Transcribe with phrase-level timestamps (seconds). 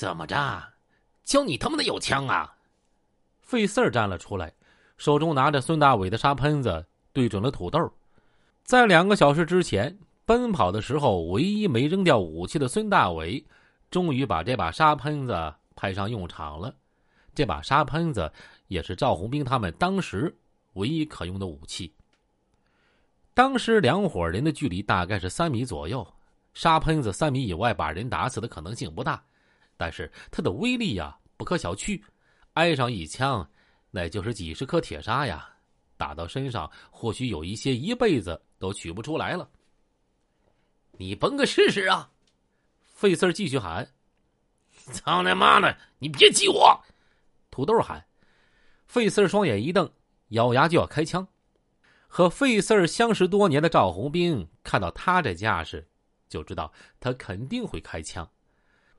[0.00, 0.64] 怎么着？
[1.24, 2.56] 就你他妈的有枪啊！
[3.42, 4.50] 费四儿站了出来，
[4.96, 7.92] 手中拿着孙大伟的沙喷子，对准了土豆。
[8.64, 13.44] 在两个小时之前，奔跑的时候唯一没扔掉武器的孙大伟，
[13.90, 16.74] 终于把这把沙喷子派上用场了。
[17.34, 18.32] 这把沙喷子
[18.68, 20.34] 也是赵红兵他们当时
[20.72, 21.92] 唯一可用的武器。
[23.34, 26.10] 当时两伙人的距离大概是三米左右，
[26.54, 29.22] 沙喷子三米以外把人打死的可能性不大，
[29.80, 32.02] 但是它的威力呀不可小觑，
[32.52, 33.50] 挨上一枪，
[33.90, 35.48] 那就是几十颗铁砂呀，
[35.96, 39.48] 打到身上或许有一些一辈子都取不出来了。
[40.98, 42.10] 你崩个试试啊！
[42.84, 43.90] 费四继续喊
[44.92, 46.78] ：“操他妈的，你别激我！”
[47.50, 48.04] 土豆喊。
[48.86, 49.90] 费四双眼一瞪，
[50.28, 51.26] 咬牙就要开枪。
[52.06, 55.88] 和费四相识多年的赵红兵看到他这架势，
[56.28, 58.30] 就知道他肯定会开枪。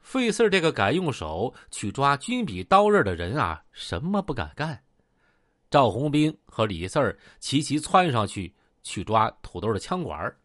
[0.00, 4.82] 费四这个敢用手去抓军笔刀刃的人啊，什么不敢干？
[5.70, 8.52] 赵红兵和李四儿齐齐窜上去
[8.82, 10.36] 去抓土豆的枪管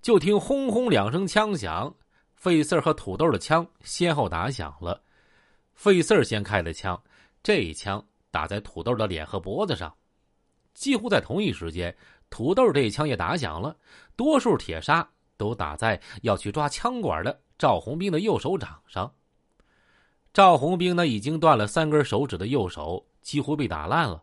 [0.00, 1.94] 就听轰轰两声枪响，
[2.34, 5.02] 费四和土豆的枪先后打响了。
[5.74, 7.02] 费四先开的枪，
[7.42, 9.94] 这一枪打在土豆的脸和脖子上。
[10.72, 11.94] 几乎在同一时间，
[12.30, 13.76] 土豆这一枪也打响了，
[14.16, 15.06] 多数铁砂
[15.36, 19.12] 都打在要去抓枪管的赵红兵的右手掌上。
[20.32, 24.22] 赵红兵那已经断了三根手指的右手几乎被打烂了。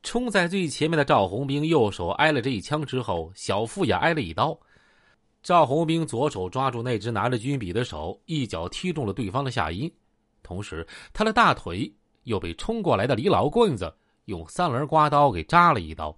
[0.00, 4.56] 冲在最前面的赵红兵右手挨了这一枪之后，小腹也挨了一刀。
[5.42, 9.92] 赵红兵左手抓住那只拿着军笔的手，一脚踢中了对方的下阴，
[10.40, 11.92] 同时他的大腿
[12.22, 13.92] 又被冲过来的李老棍子。
[14.26, 16.16] 用三轮刮刀给扎了一刀，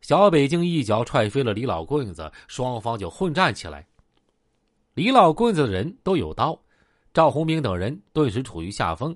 [0.00, 3.86] 小北京一脚踹飞了李老棍子，双方就混战起来。
[4.96, 6.58] 李老棍子的人都有刀，
[7.12, 9.14] 赵红兵等人顿时处于下风，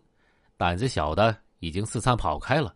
[0.59, 2.75] 胆子小的已经四散跑开了。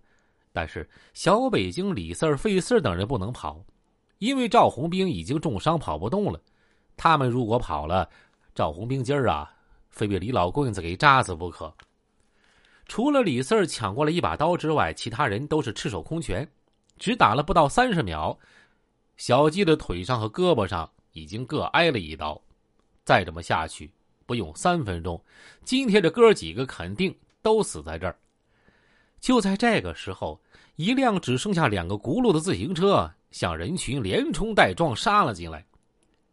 [0.54, 3.62] 但是小北京李四儿、费四儿等人不能跑，
[4.20, 6.40] 因为赵红兵已经重伤跑不动了。
[6.96, 8.08] 他们如果跑了，
[8.54, 9.52] 赵红兵今儿啊，
[9.90, 11.70] 非被李老棍子给扎死不可。
[12.86, 16.50] 除了李四儿抢过了一把刀之外，其他人都是赤手空拳，
[16.96, 18.34] 只打了不到三十秒，
[19.18, 22.40] 小鸡的腿上和胳膊上已经各挨了一刀。
[23.04, 23.90] 再这么下去，
[24.26, 25.22] 不用三分钟，
[25.64, 28.16] 今天这哥几个肯定都死在这儿。
[29.20, 30.40] 就在这个时候，
[30.76, 35.64] 一辆只剩下两个轱辘的自行车向人群连冲带撞杀了进来，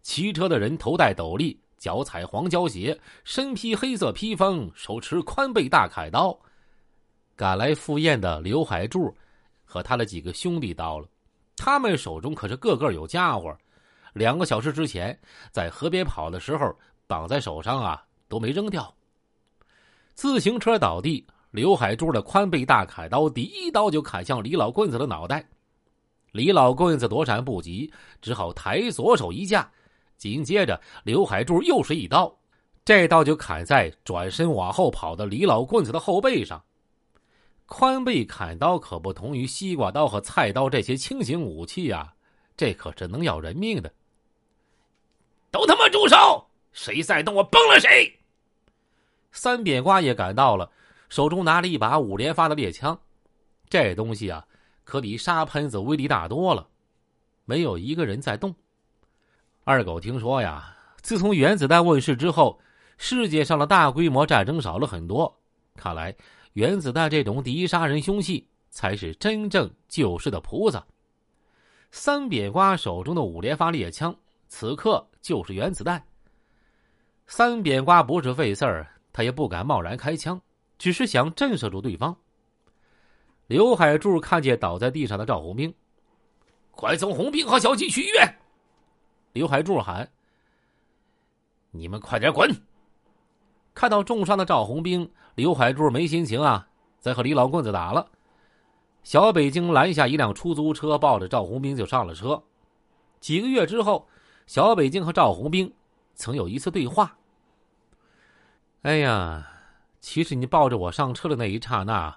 [0.02, 1.60] 骑车的人头戴斗笠。
[1.78, 6.40] 脚踩黄胶鞋，身披黑色披风，手持宽背大砍刀，
[7.36, 9.12] 赶来赴宴的刘海柱
[9.66, 11.08] 和他的几个兄弟到了。
[11.56, 13.58] 他们手中可是个个有家伙，
[14.14, 15.18] 两个小时之前
[15.52, 16.76] 在河边跑的时候
[17.08, 18.94] 绑在手上啊，都没扔掉。
[20.14, 25.48] 自行车倒地，刘海柱的宽背大砍刀第一刀就砍向李老棍子的脑袋，
[26.32, 27.92] 李老棍子躲闪不及，
[28.22, 29.70] 只好抬左手一架。
[30.18, 32.32] 紧接着，刘海柱又是一刀，
[32.86, 36.62] 这刀就砍在转身往后跑的李老棍子的后背上。
[37.66, 42.14] 宽背砍刀可不同于西瓜刀和菜刀这些轻型武器啊，
[42.56, 43.92] 这可是能要人命的。
[45.52, 46.48] 都他妈住手！
[46.72, 48.18] 谁再动我崩了谁！
[49.34, 50.72] 三扁瓜也赶到了，
[51.10, 52.98] 手中拿着一把五连发的猎枪，
[53.70, 54.48] 这东西啊，
[54.86, 56.66] 可比沙喷子威力大多了。
[57.44, 58.56] 没有一个人在动。
[59.66, 62.60] 二狗听说呀，自从原子弹问世之后，
[62.98, 65.38] 世界上的大规模战争少了很多。
[65.76, 66.16] 看来，
[66.54, 70.86] 原子弹这种第一杀人凶器才是真正救世的菩萨。
[71.92, 74.16] 三扁瓜手中的五连发猎枪，
[74.52, 76.04] 此刻就是原子弹。
[77.26, 80.40] 三扁瓜不是费事儿，他也不敢贸然开枪，
[80.78, 82.14] 只是想震慑住对方。
[83.48, 85.74] 刘海柱看见倒在地上的赵红兵，
[86.72, 88.36] 快送红兵和小鸡去医院。
[89.32, 90.12] 刘海柱喊
[91.72, 92.54] ：“你们快点滚！”
[93.74, 96.68] 看到重伤的赵红兵，刘海柱没心情啊，
[97.00, 98.06] 再和李老棍子打了。
[99.02, 102.44] 小北京拦下一辆出租车，抱着赵红兵就上了车。
[103.22, 104.08] 几个月之后，
[104.48, 105.72] 小北京和赵红兵
[106.16, 107.16] 曾有一次对话。
[108.84, 109.48] 哎呀，
[110.00, 112.16] 其实你抱着我上车的那一刹那，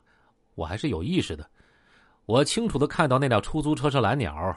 [0.55, 1.49] 我还是有意识的，
[2.26, 4.56] 我清楚的看到那辆出租车是蓝鸟，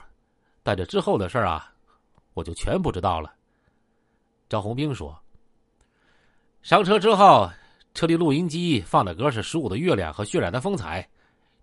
[0.63, 1.73] 但这之后的事儿啊。
[2.33, 3.33] 我就全不知道了。
[4.47, 5.19] 赵红兵说
[6.61, 7.49] ：“上车之后，
[7.95, 11.01] 车里录音机放的歌是《十五的月亮》和《血染的风采》。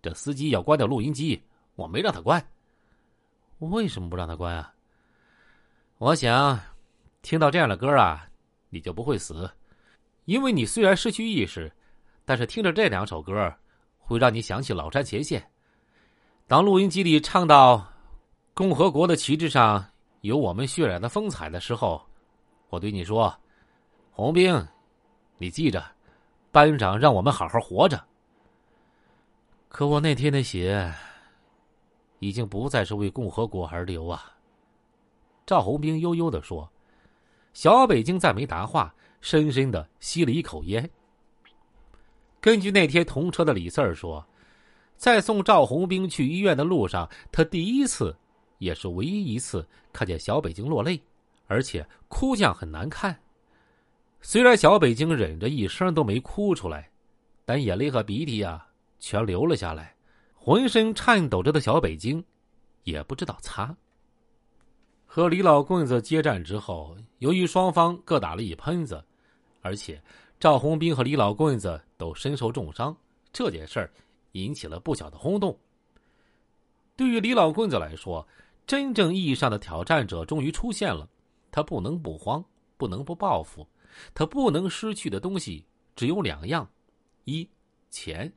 [0.03, 1.41] 这司机要关掉录音机，
[1.77, 2.45] 我没让他关。
[3.61, 4.74] 为什么不让他关啊？
[5.99, 6.59] 我想，
[7.23, 8.29] 听到这样的歌啊，
[8.69, 9.49] 你就不会死，
[10.25, 11.73] 因为你虽然失去意识，
[12.25, 13.55] 但是听着这两首歌，
[13.99, 15.49] 会让你想起老山前线。
[16.49, 17.87] 当录音机里唱到
[18.55, 19.83] “共和国的旗帜上
[20.23, 22.05] 有我们血染的风采”的时候，
[22.71, 23.33] 我对你说
[24.11, 24.67] ：“红兵，
[25.39, 25.83] 你记着，
[26.51, 28.05] 班长让我们好好活着。”
[29.71, 30.93] 可我那天的血，
[32.19, 34.34] 已经不再是为共和国而流啊。
[35.47, 36.71] 赵红兵悠悠的说
[37.53, 40.89] ：“小北京再没答话，深深的吸了一口烟。”
[42.41, 44.27] 根据那天同车的李四儿说，
[44.97, 48.17] 在送赵红兵去医院的路上，他第一次，
[48.59, 51.01] 也是唯一一次看见小北京落泪，
[51.47, 53.19] 而且哭相很难看。
[54.21, 56.91] 虽然小北京忍着一声都没哭出来，
[57.45, 58.67] 但眼泪和鼻涕啊。
[59.01, 59.95] 全流了下来，
[60.35, 62.25] 浑身颤抖着的小北京，
[62.85, 63.77] 也不知道擦。
[65.15, 69.01] 和李老棍子接战之后，由于双方各打了一喷子，
[69.61, 70.03] 而且
[70.41, 72.97] 赵红兵和李老棍子都身受重伤，
[73.33, 73.89] 这件事儿
[74.33, 75.57] 引起了不小的轰动。
[76.97, 78.27] 对于李老棍子来说，
[78.67, 81.09] 真正意义上的挑战者终于出现了，
[81.53, 82.45] 他不能不慌，
[82.77, 83.65] 不能不报复，
[84.15, 85.65] 他不能失去的东西
[85.95, 86.69] 只有两样：
[87.23, 87.49] 一
[87.89, 88.33] 钱。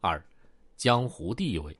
[0.00, 0.24] 二，
[0.76, 1.76] 江湖地位。